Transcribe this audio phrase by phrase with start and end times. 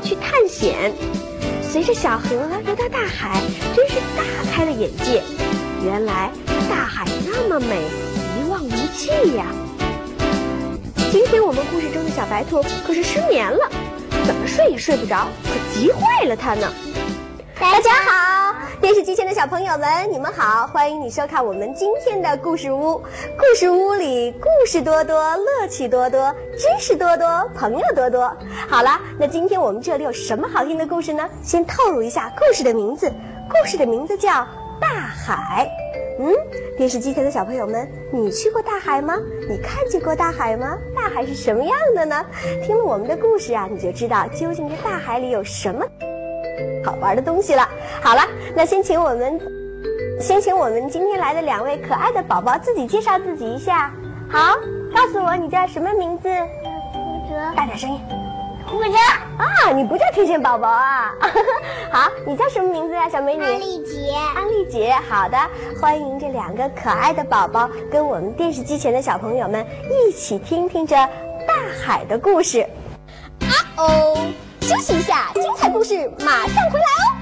[0.00, 0.92] 去探险，
[1.62, 2.28] 随着小河
[2.64, 3.40] 流到大海，
[3.76, 4.22] 真是大
[4.52, 5.22] 开了眼界。
[5.84, 6.30] 原来
[6.68, 7.84] 大海那么美，
[8.38, 9.46] 一望无际呀！
[11.12, 13.70] 今天我们故事中的小白兔可是失眠了，
[14.26, 16.70] 怎么睡也睡不着，可急坏了它呢。
[17.58, 18.37] 大家好，
[18.88, 22.98] 电视机前的小朋友们，你们好，欢迎你收看我们今天的故事屋。
[23.36, 28.34] 故事屋里故事多多，乐趣多多，知识多多，朋友多多。
[28.66, 31.28] 好了，那今天我们这里有什么好听的故事呢？
[31.42, 33.12] 先透露一下故事的名字，
[33.50, 34.30] 故事的名字叫
[34.80, 35.70] 《大海》。
[36.24, 36.32] 嗯，
[36.78, 39.18] 电视机前的小朋友们，你去过大海吗？
[39.50, 40.78] 你看见过大海吗？
[40.96, 42.24] 大海是什么样的呢？
[42.64, 45.84] 听了我们的故事啊，你就知道究竟这大海里有什么。
[46.84, 47.68] 好玩的东西了。
[48.02, 48.22] 好了，
[48.54, 49.40] 那先请我们，
[50.20, 53.92] 先请我们今天来的两位可爱的宝宝自己介绍自己一下。
[54.30, 54.56] 好，
[54.94, 56.28] 告诉我你叫什么名字？
[56.92, 58.00] 胡哲，大点声音。
[58.66, 58.90] 胡哲，
[59.38, 61.14] 啊，你不叫天线宝宝啊？
[61.90, 63.42] 好，你叫什么名字呀，小美女？
[63.42, 65.38] 安丽杰，安丽姐，好的，
[65.80, 72.60] 欢迎这两个可爱的宝宝跟我们电视机前的小朋友们一起听听这大海的故事。
[73.40, 74.18] 啊哦。
[74.68, 77.16] 休息一下，精彩故事马上回来哦。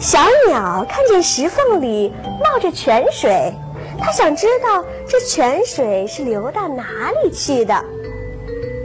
[0.00, 2.12] 小鸟看见石缝里
[2.42, 3.54] 冒着泉水，
[3.96, 7.80] 它想知道这泉水是流到哪里去的。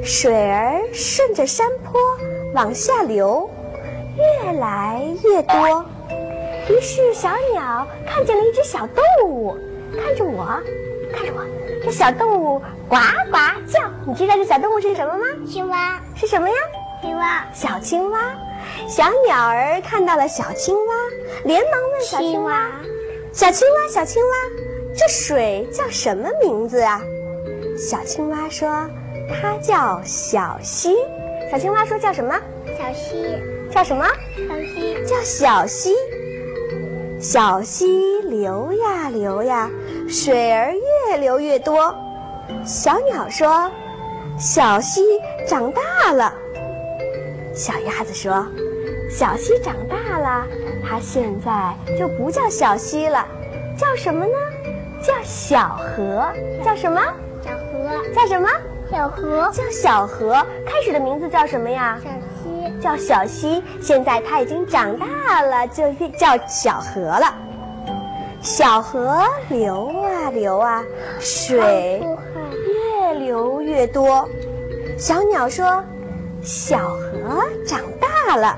[0.03, 1.99] 水儿顺着山坡
[2.53, 3.49] 往下流，
[4.45, 5.83] 越来越多。
[6.69, 9.57] 于是小鸟看见了一只小动物，
[9.95, 10.59] 看着我，
[11.11, 11.43] 看着我。
[11.83, 12.97] 这小动物呱
[13.31, 15.25] 呱叫，你知道这小动物是什么吗？
[15.47, 16.55] 青蛙是什么呀？
[17.01, 18.19] 青蛙，小青蛙。
[18.87, 20.93] 小鸟儿看到了小青蛙，
[21.45, 22.69] 连忙问小青蛙
[23.33, 24.35] ：“小青蛙，小青蛙，
[24.95, 27.01] 这水叫什么名字啊？”
[27.75, 28.87] 小青蛙说
[29.29, 30.95] ：“它叫小溪。”
[31.49, 32.39] 小青蛙说：“叫什么？”
[32.77, 33.35] 小溪。
[33.71, 34.05] 叫什么？
[34.47, 35.03] 小溪。
[35.05, 35.95] 叫小溪。
[37.21, 39.69] 小溪流呀流呀，
[40.09, 40.73] 水儿
[41.07, 41.95] 越流越多。
[42.65, 43.71] 小鸟说
[44.39, 45.01] ：“小溪
[45.47, 46.33] 长大了。”
[47.53, 48.43] 小鸭子说
[49.07, 50.47] ：“小溪长大了，
[50.83, 53.23] 它现在就不叫小溪了，
[53.77, 54.33] 叫什么呢？
[54.99, 56.25] 叫小河。
[56.65, 56.99] 叫什么？
[57.43, 58.13] 小河。
[58.15, 58.49] 叫什么？
[58.89, 59.51] 小河。
[59.53, 60.43] 叫小河。
[60.65, 61.99] 开始的名字叫什么呀？
[62.81, 63.63] 叫小溪。
[63.79, 65.83] 现在它已经长大了，就
[66.17, 67.33] 叫小河了。
[68.41, 70.83] 小河流啊流啊，
[71.19, 72.01] 水
[72.65, 74.27] 越流越多。
[74.97, 75.83] 小鸟说
[76.41, 78.57] ：“小河长大了。”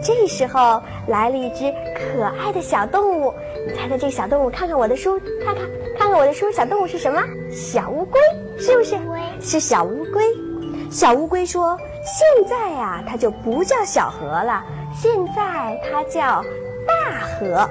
[0.00, 3.34] 这时候来了一只可爱的小动物。
[3.66, 4.48] 你猜猜这小动物？
[4.48, 5.64] 看看我的书，看看
[5.98, 6.50] 看看我的书。
[6.52, 7.20] 小动物是什么？
[7.50, 8.20] 小乌龟，
[8.56, 8.96] 是不是？
[9.40, 10.22] 是小乌龟。
[10.90, 11.76] 小乌龟说
[12.08, 14.64] ：“现在呀，它就不叫小河了，
[14.94, 16.42] 现在它叫
[16.86, 17.68] 大河。”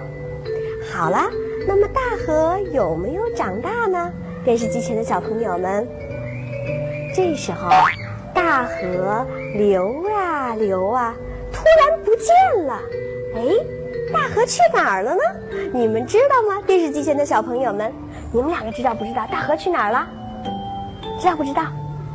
[0.93, 1.27] 好了，
[1.67, 4.13] 那么大河有没有长大呢？
[4.45, 5.85] 电视机前的小朋友们，
[7.13, 7.69] 这时候
[8.33, 9.25] 大河
[9.55, 11.13] 流啊流啊，
[11.51, 12.79] 突然不见了。
[13.35, 13.41] 哎，
[14.13, 15.21] 大河去哪儿了呢？
[15.73, 16.61] 你们知道吗？
[16.65, 17.91] 电视机前的小朋友们，
[18.31, 19.27] 你们两个知道不知道？
[19.31, 20.07] 大河去哪儿了？
[21.19, 21.63] 知道不知道？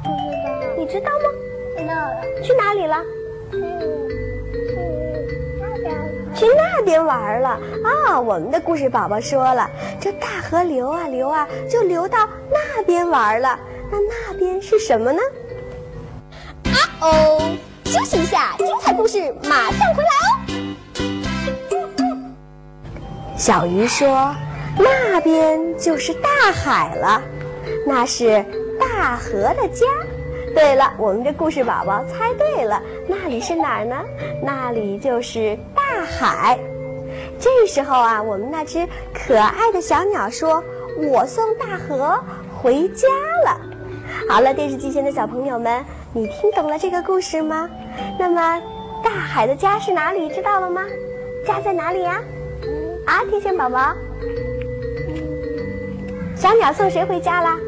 [0.05, 0.73] 不知道。
[0.79, 1.29] 你知道吗？
[1.77, 2.23] 知道了。
[2.43, 3.03] 去哪里了？
[6.35, 7.51] 去那边玩了
[7.85, 8.19] 啊！
[8.19, 9.69] 我们的故事宝宝说了，
[10.01, 13.59] 这大河流啊流啊，就流到那边玩了。
[13.91, 15.21] 那那边是什么呢？
[16.65, 16.73] 啊
[17.03, 17.39] 哦！
[17.85, 20.33] 休息一下，精彩故事马上回来哦。
[23.37, 24.35] 小鱼说
[24.79, 27.23] ：“那边就是大海了，
[27.87, 28.43] 那是
[28.81, 29.87] 大河的家。”
[30.55, 33.97] 对了，我们的故事宝宝猜对了，那里是哪儿呢？
[34.43, 36.59] 那里就是大海。
[37.39, 40.63] 这时候啊，我们那只可爱的小鸟说
[41.11, 42.19] ：“我送大河
[42.55, 43.09] 回家
[43.45, 43.61] 了。”
[44.29, 47.69] 好了，电视机前的小朋友们，你听懂了这个故事吗？
[48.19, 48.61] 那么，
[49.03, 50.29] 大海的家是哪里？
[50.29, 50.85] 知道了吗？
[51.47, 52.21] 家在哪里呀？
[53.07, 53.95] 啊，天线宝宝，
[56.37, 57.59] 小鸟送谁回家啦？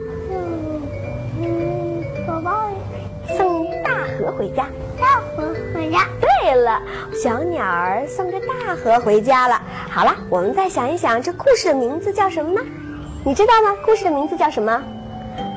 [4.19, 4.67] 河回家，
[5.01, 6.07] 大河回家。
[6.21, 6.81] 对了，
[7.13, 9.61] 小鸟儿送着大河回家了。
[9.91, 12.61] 好了，我们再想一想，这故事的名字叫什么呢？
[13.25, 13.75] 你知道吗？
[13.85, 14.83] 故事的名字叫什么？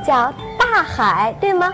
[0.06, 1.72] 叫大海，对吗？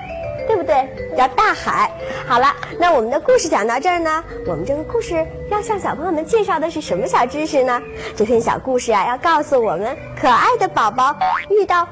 [0.47, 0.89] 对不对？
[1.15, 1.89] 叫大海。
[2.27, 2.47] 好了，
[2.79, 7.81] 那我们的故事讲到这儿呢，我们这个故事要向小朋友们介绍的是什么小知识呢？
[8.15, 11.15] 这篇小故事啊，要告诉我们，可爱的宝宝
[11.49, 11.87] 遇到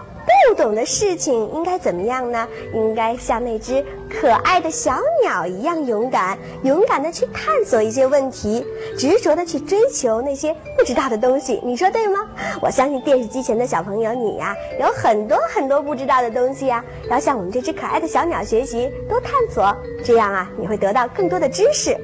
[0.47, 2.47] 不懂的事情应该怎么样呢？
[2.73, 8.65] 应该像那只可爱的小鸟一样勇敢，勇敢的去探索一些问题，
[8.97, 11.59] 执着的去追求那些不知道的东西。
[11.63, 12.19] 你说对吗？
[12.61, 21.95] 我相信电视机前的小朋友，你呀有很多很多不知道的东西呀，要向我们这只可爱的小鸟学习，多探索，这样啊你会得到更多的知识。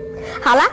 [0.41, 0.63] 好了，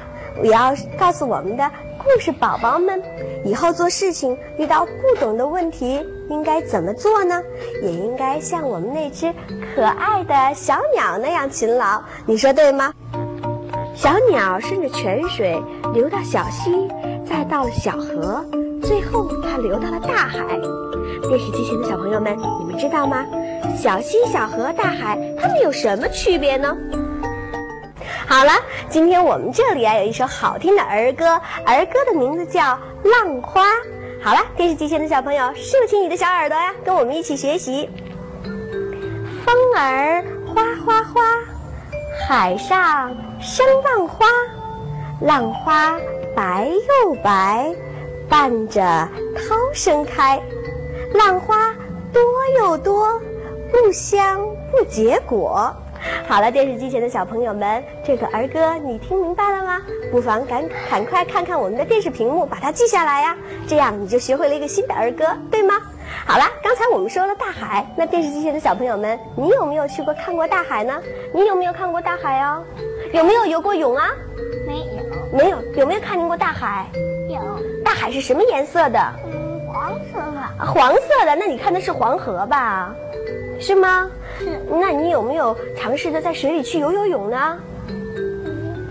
[0.40, 1.70] 我要告诉我们的
[2.04, 3.02] 故事宝宝们，
[3.44, 6.06] 以后做事情遇到不懂的问题。
[6.28, 7.42] 应该怎么做呢？
[7.82, 9.32] 也应该像我们那只
[9.74, 12.92] 可爱的小鸟那样勤劳，你说对吗？
[13.94, 15.60] 小鸟顺着泉水
[15.92, 16.88] 流到小溪，
[17.26, 18.44] 再到了小河，
[18.82, 20.38] 最后它流到了大海。
[21.28, 23.24] 电视机前的小朋友们，你们知道吗？
[23.76, 26.76] 小溪、小河、大海，它们有什么区别呢？
[28.26, 28.52] 好了，
[28.88, 32.62] 今天我们这里啊有一首好听的儿歌，儿歌的名字叫
[33.04, 33.62] 《浪花》。
[34.22, 37.88] 好了，电视机前的小朋友，竖起你的小耳朵呀，跟我们一起学习。
[39.44, 41.22] 风儿哗哗哗，
[42.26, 44.26] 海上生浪花，
[45.20, 46.00] 浪花
[46.34, 46.70] 白
[47.04, 47.74] 又白，
[48.28, 48.80] 伴着
[49.36, 50.42] 涛声开。
[51.12, 51.74] 浪花
[52.12, 52.22] 多
[52.58, 53.20] 又多，
[53.70, 54.40] 不香
[54.72, 55.72] 不结果。
[56.28, 59.80] 好了，电视机前的小朋友们，这个儿歌你听明白了吗？
[60.10, 63.36] 不妨赶赶快看看我们的电视屏幕，把它记下来呀，
[63.66, 65.74] 这样你就学会了一个新的儿歌，对吗？
[66.26, 71.00] 好了，刚才我们说了大海，那电视机前的小朋友们，你有没有去过看过大海呢？
[71.32, 72.62] 你有没有看过大海哦？
[73.12, 74.10] 有没有游过泳啊？
[74.66, 74.84] 没有。
[75.32, 75.58] 没有？
[75.76, 76.86] 有没有看见过大海？
[77.28, 77.40] 有。
[77.84, 79.00] 大海是什么颜色的？
[79.26, 80.64] 嗯，黄色的。
[80.64, 82.94] 黄色的，那你看的是黄河吧？
[83.64, 84.10] 是吗？
[84.38, 84.60] 是。
[84.68, 87.58] 那你有没有尝试着在水里去游游泳呢？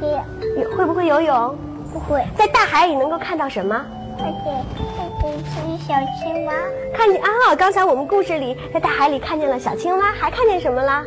[0.01, 0.71] 没有。
[0.71, 1.55] 会不会游泳？
[1.93, 2.25] 不会。
[2.35, 3.85] 在大海里能够看到什么？
[4.17, 4.65] 看见
[5.21, 6.53] 看见小青蛙。
[6.91, 7.55] 看见啊！
[7.55, 11.05] 刚才我们故事里在大海里看见了小青蛙，还看见什么了？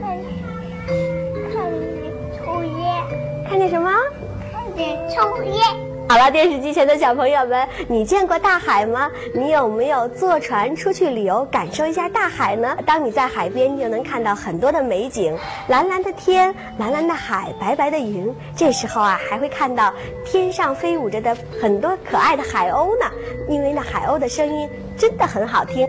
[0.00, 0.16] 看
[1.52, 3.48] 看见抽烟。
[3.48, 3.90] 看见什么？
[4.52, 5.81] 看见抽烟。
[6.12, 9.10] 好了，电视机前的小朋友们，你见过大海吗？
[9.32, 12.76] 你有没有坐船出去旅游，感受一下大海呢？
[12.84, 15.34] 当你在海边，就能看到很多的美景：
[15.68, 18.30] 蓝蓝的天，蓝蓝的海，白白的云。
[18.54, 19.90] 这时候啊，还会看到
[20.22, 23.06] 天上飞舞着的很多可爱的海鸥呢，
[23.48, 24.68] 因为那海鸥的声音
[24.98, 25.88] 真的很好听。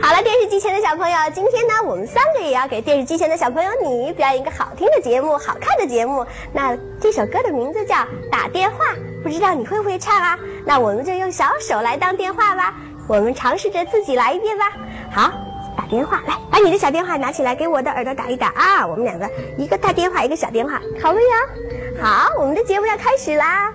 [0.00, 6.24] 好了，电视机前的小朋友，今天呢，我们三个也要给电视机前的小朋友你表演一个好听的节目，好看的节目。
[6.52, 7.96] 那这首歌的名字叫
[8.30, 8.84] 《打电话》。
[9.22, 10.38] 不知道你会不会唱啊？
[10.64, 12.74] 那我们就用小手来当电话吧。
[13.08, 14.72] 我们尝试着自己来一遍吧。
[15.10, 15.32] 好，
[15.76, 18.86] 打电话，来，把你的小电话拿起来，给我的耳朵打一打啊。
[18.86, 22.02] 我们两个一个大电话，一个小电话，好没有？
[22.02, 23.72] 好，我们的节目要开始啦。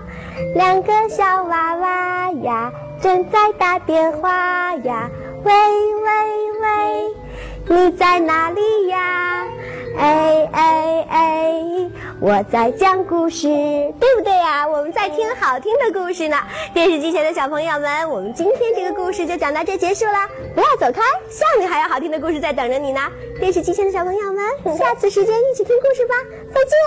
[0.55, 2.71] 两个小娃娃呀，
[3.01, 5.09] 正在打电话呀。
[5.43, 6.11] 喂喂
[6.61, 7.15] 喂，
[7.67, 9.45] 你在哪里呀？
[9.97, 11.89] 哎哎哎，
[12.21, 13.47] 我在讲故事，
[13.99, 14.65] 对不对呀？
[14.65, 16.37] 我们在听好听的故事呢。
[16.73, 20.13] 电视机前的小朋友们，我们今天这个故事就讲到这结束了。
[20.55, 23.01] 不要走开，下面还有好听的故事在等着你呢。
[23.39, 26.15] 电视机前的小朋友们，下次时间一起听故事吧。
[26.53, 26.77] 再见，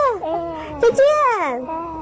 [0.81, 1.96] 再见。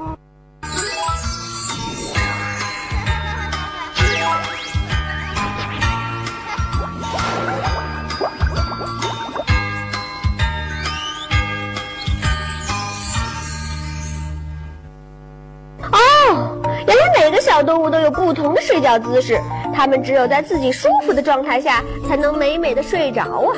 [17.55, 19.39] 小动物都有不同的睡觉姿势，
[19.73, 23.55] 它们只有在自己舒服的状态下，才能美美的睡着啊！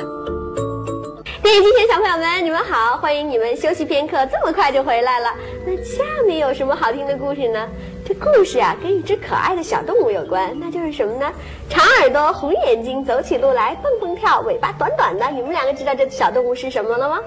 [1.42, 5.34] 电视机前小朋友们，你们好，欢迎你们休息片刻，这么快就回来了。
[5.66, 7.68] 那下面有什么好听的故事呢？
[8.06, 11.32] 这故事啊，跟一只可爱的小动物有关，那就是什么呢？
[11.68, 15.26] 长耳朵、红眼睛，走起路来蹦蹦跳，尾巴短短的。
[15.32, 17.18] 你们两个知道这小动物是什么了吗？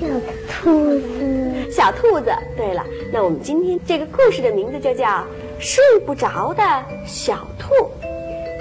[0.00, 0.08] 小
[0.48, 1.70] 兔子。
[1.70, 2.32] 小兔子。
[2.56, 5.24] 对了，那我们今天这个故事的名字就叫。
[5.64, 6.62] 睡不着的
[7.06, 7.72] 小兔，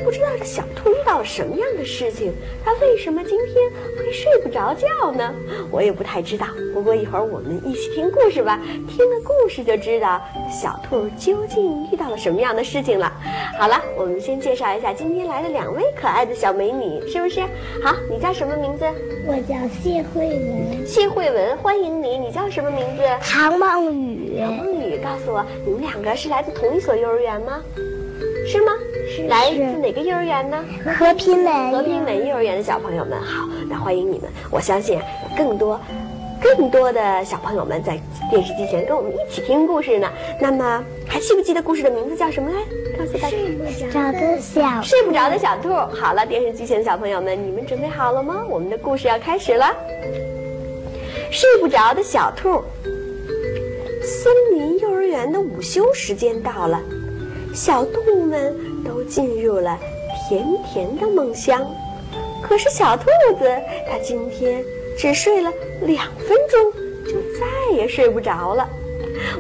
[0.05, 2.33] 不知道这小兔遇到了什么样的事情，
[2.63, 3.55] 它为什么今天
[3.97, 5.35] 会睡不着觉呢？
[5.69, 6.47] 我也不太知道。
[6.73, 8.57] 不过一会儿我们一起听故事吧，
[8.87, 13.11] 听了故事就知道小兔究竟遇到了什么样的事情了。
[13.59, 17.41] 好了，我们先介绍一下今天来的两位可爱的小美女，是不是？
[17.83, 18.85] 好，你叫什么名字？
[19.27, 20.87] 我叫谢慧文。
[20.87, 22.17] 谢慧文，欢迎你。
[22.17, 23.03] 你叫什么名字？
[23.21, 24.39] 唐梦雨。
[24.39, 27.61] 唐梦雨，告诉我，你们两个是来自同一所幼儿园吗？
[28.47, 28.71] 是吗？
[29.13, 29.23] 是。
[29.27, 30.63] 来自哪个幼儿园呢？
[30.97, 31.71] 和平门。
[31.71, 34.29] 和平门幼儿园的小朋友们，好，那欢迎你们。
[34.49, 35.01] 我相信有
[35.37, 35.79] 更多。
[36.41, 37.97] 更多的小朋友们在
[38.29, 40.09] 电视机前跟我们一起听故事呢。
[40.41, 42.57] 那么，还记不记得故事的名字叫什么来？
[42.97, 43.37] 告诉大家。
[43.61, 45.69] 睡不着的小睡不着的小兔。
[45.95, 48.43] 好了，电视机前的小朋友们，你们准备好了吗？
[48.49, 49.73] 我们的故事要开始了。
[51.31, 52.61] 睡不着的小兔。
[55.23, 56.81] 森林幼儿园的午休时间到了，
[57.53, 58.53] 小动物们
[58.83, 59.79] 都进入了
[60.27, 61.65] 甜甜的梦乡。
[62.41, 63.05] 可是小兔
[63.39, 63.45] 子
[63.89, 64.61] 它今天
[64.97, 65.49] 只睡了
[65.81, 66.71] 两分钟，
[67.05, 68.67] 就再也睡不着了。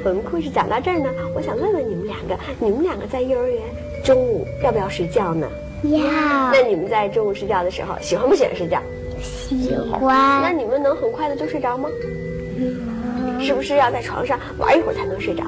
[0.05, 3.61] 我们故事讲到这儿呢，我想问问你们两个，你们两个在幼儿园
[4.05, 5.49] 中午要不要睡觉呢？
[5.83, 5.99] 要
[6.53, 8.81] 那你们在中午睡觉的时候，喜欢不喜欢睡觉？
[9.21, 11.89] 喜欢那你们能很快的就睡着吗？
[13.41, 15.43] 是不是要在床上玩一会儿才能睡着？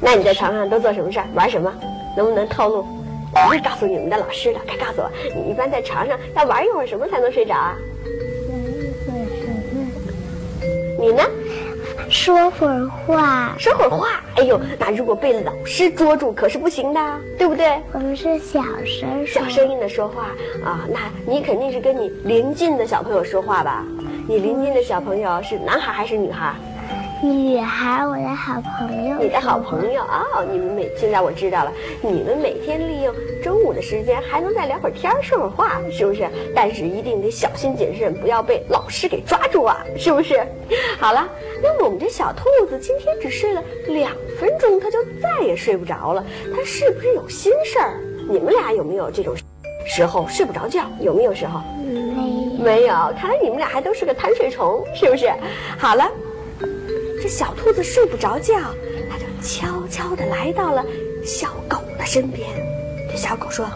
[0.00, 1.26] 那你在床上都做什么事儿？
[1.34, 1.72] 玩什么？
[2.16, 2.82] 能不能透露？
[3.32, 7.76] 不会告诉你们的老师的，快告诉我，你一般在床上要玩一会儿什么才能睡着啊？
[9.08, 9.84] 玩一会儿什么
[10.98, 11.22] 你呢？
[12.08, 13.54] 说会儿话。
[13.58, 14.22] 说会儿话。
[14.36, 17.00] 哎呦，那如果被老师捉住可是不行的，
[17.36, 17.78] 对不对？
[17.92, 20.28] 我们是小声说，小声音的说话
[20.64, 23.84] 啊，那你肯定是跟你邻近的小朋友说话吧？
[24.28, 26.54] 你邻近的小朋友是男孩还是女孩？
[27.26, 29.16] 女孩，我的好朋友。
[29.18, 36.28] 你的好朋友哦，你们每现在我知道了，你们每天利用中午的时间还能再聊会儿天说会儿话，是不是？
[36.54, 40.46] 但是一定得小心谨慎，不要被老师给抓住啊，是不是？
[41.00, 41.28] 好了，
[41.60, 48.00] 那么我们这小兔子今天只睡了两分钟，它就再也睡不着了，它是不是有心事儿？
[48.28, 49.34] 你们俩有没有这种
[49.84, 50.84] 时候睡不着觉？
[51.00, 51.60] 有没有时候？
[52.62, 55.28] 没有，看来你们俩还都是个贪睡虫，是不是？
[55.78, 56.08] 好了，
[57.22, 58.54] 这小兔子睡不着觉，
[59.10, 60.84] 它就悄悄地来到了
[61.24, 62.48] 小狗的身边。
[63.08, 63.66] 对小狗说：“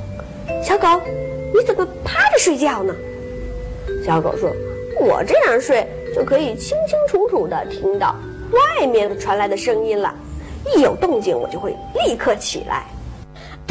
[0.63, 1.01] 小狗，
[1.55, 2.95] 你怎么趴着睡觉呢？”
[4.05, 4.51] 小狗说
[5.01, 8.15] ：“我这样睡就可以清清楚楚地听到
[8.53, 10.15] 外面传来的声音了，
[10.75, 11.75] 一有动静我就会
[12.07, 12.87] 立刻起来。”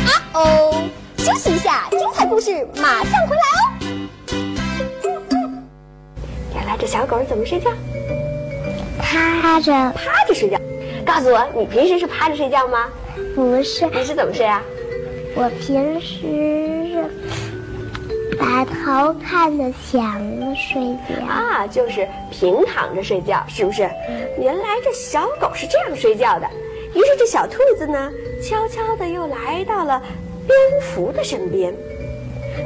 [0.03, 0.73] 啊哦，
[1.17, 3.63] 休息一下，精彩故事马上回来哦。
[6.55, 7.69] 原来这小狗怎么睡觉？
[9.09, 10.57] 趴着，趴着睡觉。
[11.03, 12.87] 告诉我，你平时是趴着睡觉吗？
[13.33, 14.61] 不是，你是怎么睡啊？
[15.33, 16.19] 我平时
[16.91, 17.03] 是
[18.37, 20.21] 把头看着墙
[20.55, 21.25] 睡觉。
[21.25, 23.89] 啊，就是平躺着睡觉，是不是？
[24.37, 26.47] 原来这小狗是这样睡觉的。
[26.93, 28.11] 于是这小兔子呢，
[28.43, 29.99] 悄悄的又来到了
[30.45, 31.73] 蝙蝠的身边。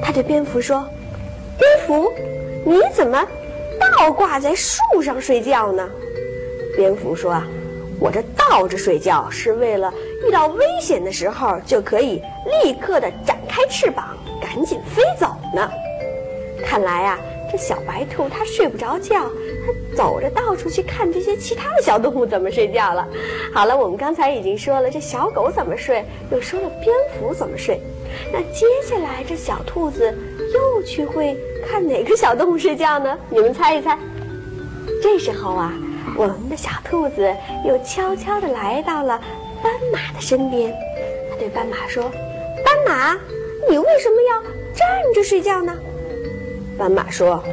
[0.03, 0.85] 它对蝙蝠说
[1.57, 2.11] ：“蝙蝠，
[2.65, 3.25] 你怎么
[3.79, 5.87] 倒挂在树上睡觉呢？”
[6.75, 7.47] 蝙蝠说：“啊，
[7.99, 9.93] 我这倒着睡觉是为了
[10.27, 12.21] 遇到危险的时候就可以
[12.63, 15.69] 立刻的展开翅膀，赶紧飞走呢。”
[16.65, 17.19] 看来啊，
[17.51, 19.29] 这小白兔它睡不着觉，
[19.65, 23.07] 它走着到处去看这些其他的小动物怎么睡觉了。
[23.53, 27.79] 好了，我们刚才已经说了这小狗怎么睡，又说了蝙蝠怎么睡，
[28.31, 30.11] 那接下来这小兔子
[30.53, 31.37] 又去会
[31.67, 33.17] 看哪个小动物睡觉呢？
[33.29, 33.97] 你们猜一猜。
[35.01, 35.73] 这时候啊，
[36.15, 37.33] 我们的小兔子
[37.65, 39.19] 又悄悄地来到了
[39.61, 40.73] 斑马的身边，
[41.29, 42.03] 它对斑马说
[42.63, 43.19] ：“斑马，
[43.69, 44.41] 你为什么要
[44.73, 45.75] 站着睡觉呢？”
[46.77, 47.43] 斑马说：“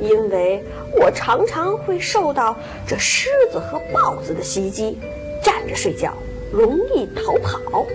[0.00, 0.62] 因为
[0.98, 4.98] 我常常会受到这狮子和豹子的袭击，
[5.42, 6.12] 站着睡觉
[6.52, 7.86] 容易逃跑。”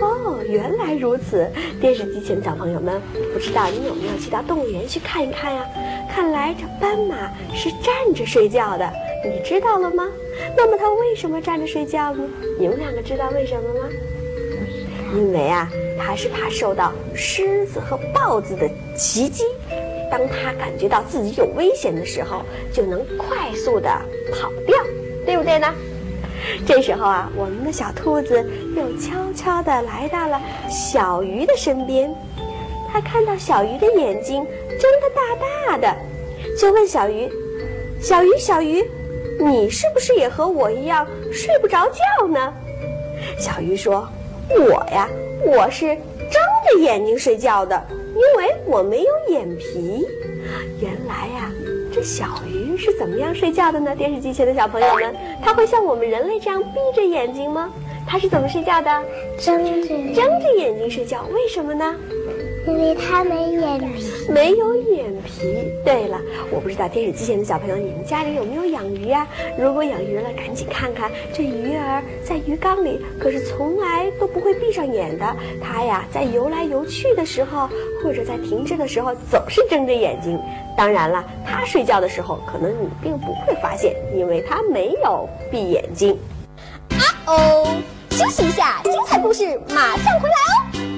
[0.00, 1.46] 哦，原来如此！
[1.78, 3.02] 电视机前的小朋友们，
[3.34, 5.62] 不知道你有没有去到动物园去看一看呀？
[6.10, 8.90] 看来这斑马是站着睡觉的，
[9.24, 10.08] 你知道了吗？
[10.56, 12.24] 那么它为什么站着睡觉呢？
[12.58, 13.88] 你们两个知道为什么吗？
[15.14, 19.44] 因为啊，它是怕受到狮子和豹子的袭击。
[20.10, 23.88] 当它感觉到自己有危险的时候，就能快速的
[24.32, 24.76] 跑掉，
[25.26, 25.72] 对不对呢？
[26.66, 32.12] 这时候啊，我们的小兔子又悄悄地来到了小鱼的身边。
[32.92, 35.20] 它看到小鱼的眼睛睁得大
[35.68, 35.96] 大的，
[36.58, 37.30] 就问小鱼
[38.00, 38.82] ：“小鱼，小鱼，
[39.40, 42.52] 你是不是也和我一样睡不着觉呢？”
[43.38, 44.06] 小鱼说
[44.48, 45.08] ：“我呀，
[45.44, 47.82] 我是睁着眼睛睡觉的，
[48.14, 50.06] 因为我没有眼皮。”
[50.80, 51.50] 原来呀、
[51.92, 53.94] 这小鱼是怎么样睡觉的呢？
[53.94, 57.70] 电视机前的小朋友们，它会像我们人类这样闭着眼睛吗？
[58.06, 58.90] 它是怎么睡觉的？
[59.38, 61.94] 睁着，睁着眼睛睡觉，为什么呢？
[62.66, 64.06] 因为它没眼皮。
[64.28, 65.72] 没有眼皮。
[65.84, 69.26] 对了，我不知道电视机前的小朋友，你们家里有没有养鱼呀、
[69.58, 75.36] 如果养鱼了，赶紧看看这鱼儿在鱼缸里，可是从来都不会闭上眼的。
[75.62, 77.68] 它呀，在游来游去的时候，
[78.02, 80.38] 或者在停滞的时候，总是睁着眼睛。
[80.76, 86.16] 当然了，它睡觉的时候，可能你并不会发现，因为它没有闭眼睛。
[86.90, 87.76] 啊哦，
[88.10, 90.89] 休息一下，精彩故事马上回来哦。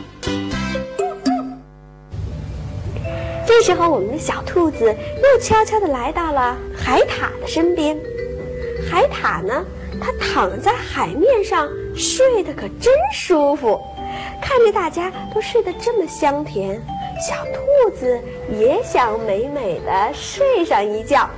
[3.64, 7.96] 这时候，我们的小兔子又悄悄地来到了海獭的身边。
[8.90, 9.64] 海獭呢，
[10.00, 13.80] 它躺在海面上睡得可真舒服，
[14.42, 16.82] 看着大家都睡得这么香甜，
[17.24, 21.30] 小兔子也想美美的睡上一觉。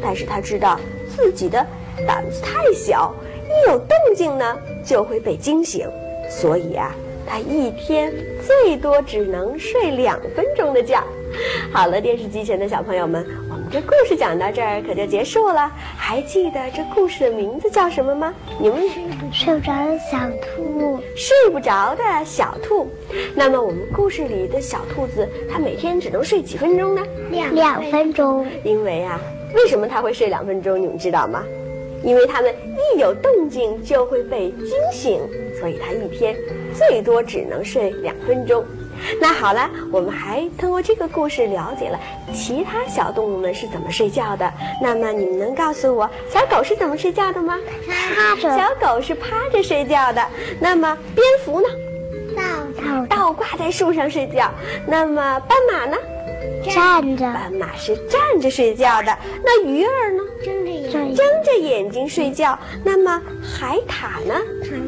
[0.00, 0.78] 但是它知道
[1.16, 1.66] 自己的
[2.06, 3.12] 胆子太小，
[3.44, 5.90] 一有动静呢就会被惊醒，
[6.30, 6.94] 所以啊，
[7.26, 11.02] 它一天最多只能睡两分钟的觉。
[11.72, 15.70] 好了，电视机前的小朋友们，我们这故事讲到这儿可就结束了。
[15.96, 18.32] 还记得这故事的名字叫什么吗？
[18.60, 18.88] 你们
[19.32, 22.88] 睡不着的小兔，睡不着的小兔。
[23.34, 27.02] 那么我们故事里的小兔子，它每天只能睡几分钟呢？
[27.30, 28.46] 两两分钟。
[28.62, 29.20] 因为啊，
[29.54, 30.80] 为什么它会睡两分钟？
[30.80, 31.44] 你们知道吗？
[32.02, 32.54] 因为它们
[32.94, 35.20] 一有动静就会被惊醒，
[35.58, 36.36] 所以它一天
[36.76, 38.64] 最多只能睡两分钟。
[39.20, 42.00] 那好了，我们还通过这个故事了解了
[42.32, 44.50] 其他小动物们是怎么睡觉的。
[44.82, 47.58] 那么你们能告诉我小狗是怎么睡觉的吗？
[47.86, 48.56] 趴着。
[48.56, 50.26] 小狗是趴着睡觉的。
[50.58, 51.68] 那么蝙蝠呢？
[52.34, 52.42] 倒
[52.82, 54.50] 倒倒挂在树上睡觉。
[54.86, 55.96] 那么斑马呢？
[56.64, 57.24] 站着。
[57.26, 59.16] 斑马是站着睡觉的。
[59.44, 60.22] 那鱼儿呢？
[60.42, 61.14] 睁着眼睛。
[61.14, 62.58] 睁着眼睛睡觉。
[62.82, 64.34] 那么海獭呢？
[64.64, 64.85] 躺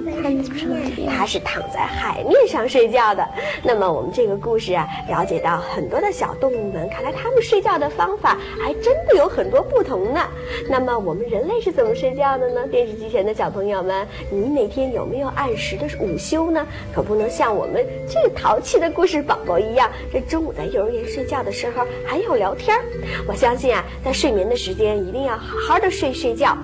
[1.09, 3.27] 它是躺在海面上睡觉的。
[3.63, 10.27] 那么我们这个故事啊，了解到很多的小动物们，看来它们睡觉的方法还真的有很多不同呢。
[10.69, 12.67] 那么我们人类是怎么睡觉的呢？
[12.69, 16.67] 电视机前的小朋友们，你每天有没有按时的午休呢？
[16.95, 22.85] 可不能像我们这个淘气的故事宝宝一样，这中午在幼儿园睡觉的时候还要聊天儿。
[23.27, 26.57] 我相信啊，在睡眠的时间一定要好好的睡睡觉。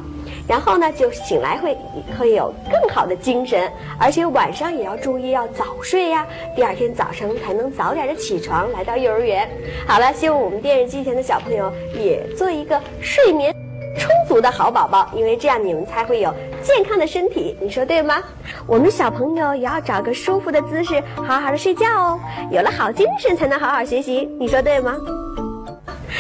[0.47, 1.77] 然后呢，就醒来会
[2.19, 9.49] 会有更好的精神，而且晚上也要注意要早睡呀，第二天早上才能早点的起床来到幼儿园。
[9.87, 13.55] 好了，希望我们电视机前的小朋友也做一个睡眠
[13.99, 18.23] 充足的好宝宝，因为这样你们才会有健康的身体，你说对吗？
[18.67, 24.95] 我们小朋友也要找个舒服的姿势，好好的睡觉哦，有了好精神才能好好学习，你说对吗？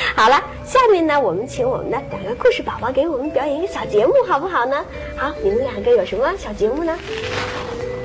[0.17, 4.85] 好了，下面呢，我们请我们的两个故事宝宝给我们表演一个小节目，好不好呢？
[5.17, 6.97] 好，你们两个有什么小节目呢？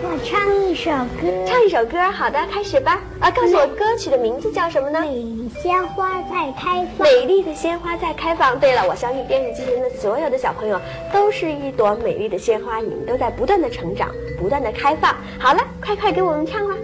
[0.02, 0.90] 我唱一首
[1.22, 1.46] 歌。
[1.46, 3.02] 唱一首歌，好的，开始吧。
[3.20, 5.02] 啊，告诉我歌曲的名字叫什么呢？
[5.02, 7.08] 美丽鲜花在开放。
[7.08, 8.60] 美丽的鲜花在开放。
[8.60, 10.80] 对了，我相信电视机前的所有的小朋友
[11.14, 14.10] 都是一朵美丽的鲜花，你们都在不断的成长，
[14.40, 15.16] 不断的开放。
[15.38, 16.76] 好了，快快给我们唱了。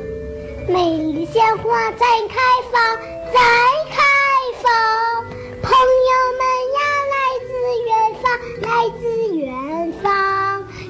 [0.67, 2.37] 美丽的鲜花在开
[2.71, 2.97] 放，
[3.33, 3.39] 在
[3.89, 4.03] 开
[4.65, 4.73] 放。
[5.61, 6.41] 朋友们
[6.75, 6.79] 呀，
[7.13, 7.49] 来自
[7.85, 7.89] 远
[8.21, 8.25] 方，
[8.61, 9.03] 来自
[9.35, 9.47] 远
[10.01, 10.07] 方，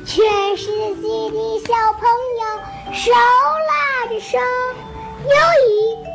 [0.05, 2.01] 全世界的小朋
[2.39, 2.43] 友
[2.93, 3.11] 手
[3.67, 4.37] 拉着手，
[5.23, 5.35] 有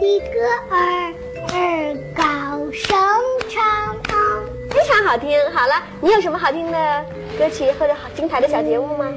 [0.07, 0.35] 一个
[0.71, 0.75] 儿
[1.53, 1.55] 儿
[2.15, 2.23] 高
[2.73, 2.97] 声
[3.49, 3.61] 唱，
[4.71, 5.39] 非常好听。
[5.53, 7.05] 好了，你有什么好听的
[7.39, 9.13] 歌曲或者好精彩的小节目吗？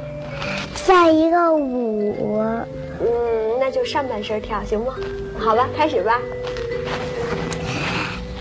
[0.76, 2.38] 下一个舞，
[3.00, 4.96] 嗯，那就上半身跳行吗？
[5.40, 6.20] 好吧，开始吧。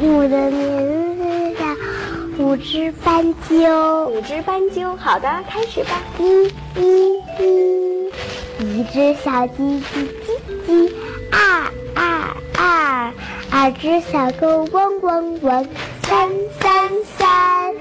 [0.04, 1.22] 我的名字
[1.56, 6.02] 叫五只斑鸠，五只斑鸠，好的，开始吧。
[6.18, 9.82] 一、一、一，一只小鸡叽
[10.26, 10.28] 叽
[10.66, 10.90] 叽，
[11.30, 13.12] 二、二、二，
[13.52, 15.64] 二只小狗汪汪汪，
[16.02, 16.28] 三、
[16.60, 17.72] 三、三，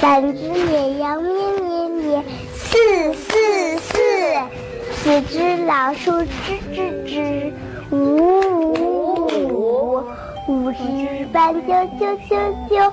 [0.00, 2.76] 三只绵羊咩咩咩，四、
[3.14, 3.96] 四、四，
[4.96, 6.26] 四只老鼠吱
[6.74, 7.52] 吱吱，
[7.92, 8.87] 五、
[10.48, 12.30] 五、只斑鸠啾啾
[12.70, 12.90] 啾，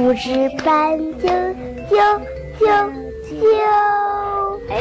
[0.00, 1.28] 五只斑鸠
[1.90, 1.92] 啾
[2.58, 2.64] 啾
[3.28, 3.38] 啾。
[4.70, 4.74] 哎，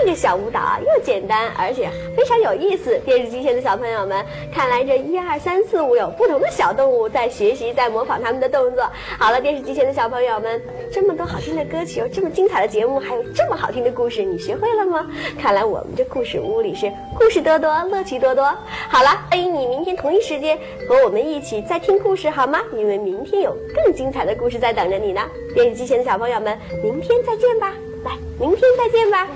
[0.00, 2.98] 这个小舞蹈啊，又简单而且非常有意思。
[3.04, 8.88] 电视机前的小朋友们，看来这一二三四五有不同的小动物在学习，在模仿他们的动作。
[9.18, 15.06] 好了，电视机前的小朋友们，这么多好听的歌曲，有这么精彩的节目，还有这么好听的故事，你学会了吗？
[15.40, 18.44] 看来我们这故事屋里是故事多多，乐趣多多。
[18.88, 20.56] 好了，欢迎你明天同一时间
[20.88, 22.60] 和我们一起再听故事，好吗？
[22.72, 25.20] 因为明天有更精彩的故事在等着你呢。
[25.54, 27.74] 电视机前的小朋友们，明天再见吧。
[28.04, 29.26] 来，明天再见吧。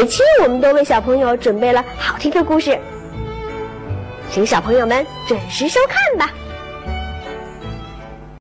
[0.00, 2.80] 每期我们都为小朋友准备了好听的故事，
[4.30, 6.32] 请小朋友们准时收看吧。